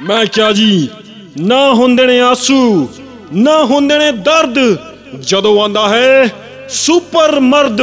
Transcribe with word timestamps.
ਮੈਂ 0.00 0.24
ਕਿਹਾ 0.26 0.50
ਜੀ, 0.52 0.88
ਨਾ 1.38 1.56
ਹੁੰਦੇ 1.74 2.04
ਨੇ 2.06 2.18
ਆਸੂ, 2.20 2.88
ਨਾ 3.34 3.56
ਹੁੰਦੇ 3.64 3.96
ਨੇ 3.98 4.10
ਦਰਦ, 4.12 4.58
ਜਦੋਂ 5.20 5.62
ਆਂਦਾ 5.62 5.88
ਹੈ 5.88 6.28
ਸੁਪਰ 6.70 7.38
ਮਰਦ। 7.40 7.80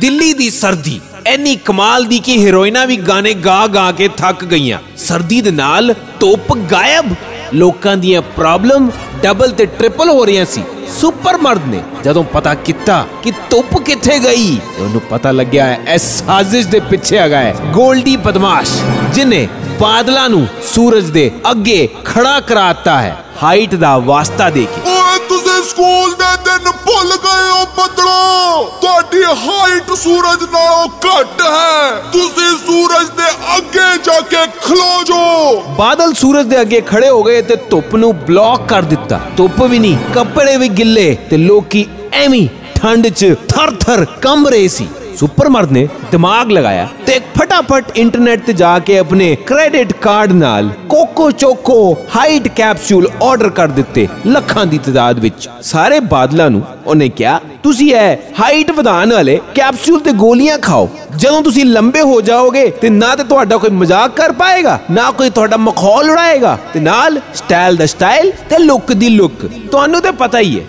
ਦਿੱਲੀ 0.00 0.32
ਦੀ 0.32 0.48
ਸਰਦੀ, 0.50 1.00
ਐਨੀ 1.26 1.54
ਕਮਾਲ 1.56 2.04
ਦੀ 2.04 2.18
ਕਿ 2.18 2.36
ਹੀਰੋਇਨਾਂ 2.36 2.86
ਵੀ 2.86 2.96
ਗਾਣੇ 3.08 3.34
ਗਾ 3.34 3.66
ਗਾ 3.66 3.90
ਕੇ 3.92 4.08
ਥੱਕ 4.16 4.44
ਗਈਆਂ। 4.44 4.78
ਸਰਦੀ 4.98 5.40
ਦੇ 5.40 5.50
ਨਾਲ 5.50 5.94
ਧੁੱਪ 6.20 6.56
ਗਾਇਬ। 6.72 7.14
ਲੋਕਾਂ 7.54 7.96
ਦੀਆਂ 7.96 8.22
ਪ੍ਰੋਬਲਮ 8.36 8.90
ਡਬਲ 9.22 9.50
ਤੇ 9.50 9.66
ਟ੍ਰਿਪਲ 9.66 10.08
ਹੋ 10.10 10.24
ਰਹੀਆਂ 10.24 10.44
ਸੀ। 10.46 10.62
ਸੁਪਰ 11.00 11.36
ਮਰਦ 11.36 11.66
ਨੇ 11.66 11.82
ਜਦੋਂ 12.04 12.24
ਪਤਾ 12.32 12.54
ਕੀਤਾ 12.54 13.04
ਕਿ 13.22 13.30
ਧੁੱਪ 13.50 13.78
ਕਿੱਥੇ 13.82 14.18
ਗਈ 14.18 14.56
ਤੇ 14.76 14.82
ਉਹਨੂੰ 14.82 15.00
ਪਤਾ 15.10 15.30
ਲੱਗਿਆ 15.32 15.66
ਹੈ 15.66 15.78
ਇਸ 15.94 16.02
ਸਾਜ਼ਿਸ਼ 16.18 16.66
ਦੇ 16.68 16.80
ਪਿੱਛੇ 16.80 17.18
ਹੈਗਾ 17.18 17.38
ਹੈ 17.38 17.54
ਗੋਲਡੀ 17.74 18.16
ਬਦਮਾਸ਼, 18.16 18.70
ਜਿਨੇ 19.14 19.46
ਬਾਦਲਾਂ 19.80 20.28
ਨੂੰ 20.28 20.46
ਸੂਰਜ 20.74 21.10
ਦੇ 21.10 21.30
ਅੱਗੇ 21.50 21.88
ਖੜਾ 22.04 22.40
ਕਰਾਤਾ 22.40 23.00
ਹੈ। 23.00 23.24
ਹਾਈਟ 23.42 23.74
ਦਾ 23.74 23.98
ਵਾਸਤਾ 23.98 24.50
ਦੇ 24.50 24.64
ਕੇ 24.64 24.90
ਓਏ 24.90 25.18
ਤੁਸੀਂ 25.28 25.62
ਸਕੂਲ 25.70 26.10
ਦੇ 26.10 26.36
ਦਿਨ 26.44 26.70
ਭੁੱਲ 26.86 27.16
ਗਏ 27.16 27.50
ਹੋ 27.50 27.64
ਬਦਲੋ। 27.64 28.64
ਤੁਹਾਡੀ 28.80 29.22
ਹਾਈਟ 29.24 29.92
ਸੂਰਜ 29.92 30.42
ਨਾਲੋਂ 30.52 30.88
ਘੱਟ 30.88 31.42
ਹੈ। 31.42 32.02
ਤੁਸੀਂ 32.12 32.56
ਸੂਰਜ 32.66 33.08
ਦੇ 33.08 33.30
ਅੱਗੇ 33.56 34.02
ਜਾ 34.04 34.20
ਕੇ 34.20 34.46
ਖਲੋ 34.64 35.04
ਜੋ। 35.04 35.60
ਬਾਦਲ 35.78 36.12
ਸੂਰਜ 36.12 36.46
ਦੇ 36.46 36.60
ਅੱਗੇ 36.60 36.80
ਖੜੇ 36.80 37.08
ਹੋ 37.08 37.22
ਗਏ 37.22 37.42
ਤੇ 37.42 37.56
ਧੁੱਪ 37.56 37.96
ਨੂੰ 37.96 38.16
ਬਲੌਕ 38.16 38.68
ਕਰ 38.68 38.82
ਦਿੱਤਾ। 38.82 39.20
ਧੁੱਪ 39.36 39.62
ਵੀ 39.62 39.78
ਨਹੀਂ 39.78 39.96
ਕੱਪੜੇ 40.14 40.56
ਵੀ 40.56 40.68
ਗਿੱਲੇ 40.68 41.16
ਤੇ 41.30 41.36
ਲੋਕੀ 41.36 41.86
ਐਵੇਂ 42.12 42.48
ਠੰਡ 42.74 43.08
'ਚ 43.08 43.34
ਥਰ-ਥਰ 43.48 44.04
ਕੰਬ 44.04 44.48
ਰਹੇ 44.48 44.68
ਸੀ। 44.68 44.88
ਸੁਪਰ 45.16 45.48
ਮਰਦ 45.48 45.70
ਨੇ 45.72 45.86
ਦਿਮਾਗ 46.10 46.50
ਲਗਾਇਆ 46.50 46.86
ਤੇ 47.06 47.18
ਫਟਾਫਟ 47.36 47.96
ਇੰਟਰਨੈਟ 47.98 48.40
ਤੇ 48.46 48.52
ਜਾ 48.52 48.78
ਕੇ 48.78 48.98
ਆਪਣੇ 48.98 49.34
ਕ੍ਰੈਡਿਟ 49.46 49.92
ਕਾਰਡ 50.00 50.32
ਨਾਲ 50.32 50.68
coco 50.88 51.30
choco 51.32 51.76
height 52.16 52.48
capsule 52.56 53.08
order 53.22 53.48
ਕਰ 53.50 53.68
ਦਿੱਤੇ 53.68 54.06
ਲੱਖਾਂ 54.26 54.64
ਦੀ 54.66 54.78
ਤਦਾਦ 54.78 55.18
ਵਿੱਚ। 55.18 55.48
ਸਾਰੇ 55.62 56.00
ਬਾਦਲਾਂ 56.06 56.50
ਨੂੰ 56.50 56.62
ਉਹਨੇ 56.86 57.08
ਕਿਹਾ, 57.08 57.40
ਤੁਸੀਂ 57.62 57.94
ਇਹ 57.94 58.16
ਹਾਈਟ 58.40 58.70
ਵਧਾਉਣ 58.70 59.12
ਵਾਲੇ 59.12 59.38
ਕੈਪਸੂਲ 59.54 60.00
ਤੇ 60.00 60.12
ਗੋਲੀਆਂ 60.14 60.58
ਖਾਓ। 60.58 60.88
ਜਦੋਂ 61.16 61.42
ਤੁਸੀਂ 61.42 61.64
ਲੰਬੇ 61.64 62.00
ਹੋ 62.02 62.20
ਜਾਓਗੇ 62.20 62.66
ਤੇ 62.80 62.90
ਨਾ 62.90 63.14
ਤੇ 63.16 63.24
ਤੁਹਾਡਾ 63.24 63.56
ਕੋਈ 63.56 63.70
ਮਜ਼ਾਕ 63.72 64.16
ਕਰ 64.16 64.32
ਪਾਏਗਾ, 64.32 64.78
ਨਾ 64.90 65.10
ਕੋਈ 65.10 65.30
ਤੁਹਾਡਾ 65.30 65.56
ਮਖੌਲ 65.58 66.10
ਉਡਾਏਗਾ 66.10 66.56
ਤੇ 66.72 66.80
ਨਾਲ 66.80 67.20
ਸਟਾਈਲ 67.34 67.76
ਦਾ 67.76 67.86
ਸਟਾਈਲ 67.86 68.32
ਤੇ 68.50 68.58
ਲੁੱਕ 68.58 68.92
ਦੀ 68.92 69.08
ਲੁੱਕ 69.08 69.46
ਤੁਹਾਨੂੰ 69.70 70.00
ਤੇ 70.02 70.10
ਪਤਾ 70.18 70.38
ਹੀ 70.38 70.58
ਹੈ, 70.58 70.64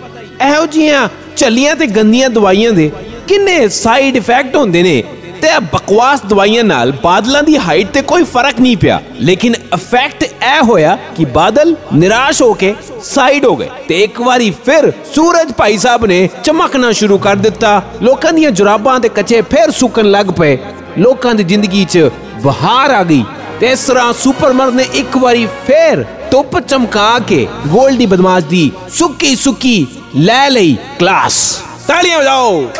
ਇਹੋ 0.48 0.66
ਜੀਆਂ 0.68 1.08
ਚੱਲੀਆਂ 1.36 1.74
ਤੇ 1.76 1.86
ਗੰਦੀਆਂ 1.88 2.30
ਦਵਾਈਆਂ 2.30 2.72
ਦੇ 2.72 2.90
ਕਿੰਨੇ 3.28 3.68
ਸਾਈਡ 3.68 4.16
ਇਫੈਕਟ 4.16 4.56
ਹੁੰਦੇ 4.56 4.82
ਨੇ? 4.82 5.02
ਤੇ 5.42 5.48
ਇਹ 5.48 5.60
ਬਕਵਾਸ 5.60 6.20
ਦਵਾਈਆਂ 6.22 6.64
ਨਾਲ 6.64 6.92
ਬਾਦਲਾਂ 6.92 7.42
ਦੀ 7.42 7.56
ਹਾਈਟ 7.58 7.86
ਤੇ 7.86 8.02
ਕੋਈ 8.02 8.22
ਫ਼ਰਕ 8.22 8.60
ਨਹੀਂ 8.60 8.76
ਪਿਆ। 8.76 9.00
ਲੇਕਿਨ 9.20 9.54
ਇਫੈਕਟ 9.54 10.22
ਇਹ 10.22 10.62
ਹੋਇਆ 10.64 10.98
ਕਿ 11.16 11.24
ਬਾਦਲ 11.24 11.74
ਨਿਰਾਸ਼ 11.94 12.42
ਹੋ 12.42 12.52
ਕੇ 12.52 12.74
ਸਾਈਡ 13.04 13.44
ਹੋ 13.44 13.56
ਗਏ 13.56 13.68
ਤੇ 13.88 14.02
ਇੱਕ 14.04 14.20
ਵਾਰੀ 14.20 14.50
ਫਿਰ 14.50 14.92
ਸੂਰਜ 15.14 15.52
ਭਾਈ 15.52 15.78
ਸਾਹਿਬ 15.78 16.06
ਨੇ 16.06 16.28
ਚਮਕਣਾ 16.44 16.92
ਸ਼ੁਰੂ 16.92 17.18
ਕਰ 17.18 17.36
ਦਿੱਤਾ। 17.36 17.82
ਲੋਕਾਂ 18.02 18.32
ਦੀਆਂ 18.32 18.50
ਜੁਰਾਬਾਂ 18.50 19.00
ਤੇ 19.00 19.08
ਕੱਚੇ 19.08 19.42
ਫਿਰ 19.42 19.70
ਸੁੱਕਣ 19.70 20.10
ਲੱਗ 20.10 20.26
ਪਏ। 20.26 20.58
ਲੋਕਾਂ 20.98 21.34
ਦੀ 21.34 21.42
ਜ਼ਿੰਦਗੀ 21.42 21.84
'ਚ 21.84 22.10
ਬਹਾਰ 22.42 22.90
ਆ 22.90 23.02
ਗਈ। 23.02 23.24
ਤੇ 23.60 23.66
ਇਸ 23.66 23.78
ਤਰ੍ਹਾਂ 23.78 24.12
ਸੁਪਰਮਨ 24.12 24.76
ਨੇ 24.76 24.86
ਇੱਕ 24.94 25.16
ਵਾਰੀ 25.16 25.46
ਫੇਰ 25.66 26.04
ਧੁੱਪ 26.30 26.58
ਚਮਕਾ 26.60 27.18
ਕੇ 27.18 27.46
ਗੋਲਡੀ 27.66 28.06
ਬਦਮਾਸ਼ 28.06 28.44
ਦੀ 28.44 28.70
ਸੁੱਕੀ 28.94 29.34
ਸੁੱਕੀ 29.36 29.86
ਲੈ 30.16 30.50
ਲਈ 30.50 30.76
ਕਲਾਸ 30.98 31.58
ਤਾਲੀਆਂ 31.88 32.18
ਵਜਾਓ 32.18 32.70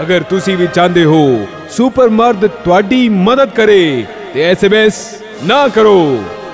ਅਗਰ 0.00 0.22
ਤੁਸੀਂ 0.22 0.56
ਵੀ 0.56 0.66
ਚਾਹੁੰਦੇ 0.66 1.04
ਹੋ 1.04 1.46
ਸੁਪਰ 1.70 2.08
ਮਰਦ 2.10 2.46
ਤੁਹਾਡੀ 2.64 3.08
ਮਦਦ 3.08 3.50
ਕਰੇ 3.50 4.06
ਤੇ 4.34 4.42
ਐਸਐਮਐਸ 4.42 5.00
ਨਾ 5.42 5.66
ਕਰੋ 5.68 5.98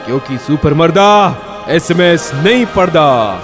ਕਿਉਂਕਿ 0.07 0.39
ਸੁਪਰ 0.47 0.75
ਮਰਦਾ 0.75 1.35
ਐਸਐਮਐਸ 1.69 2.33
ਨਹੀਂ 2.35 2.67
ਪੜਦਾ 2.67 3.43